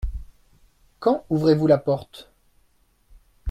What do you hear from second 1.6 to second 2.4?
la porte?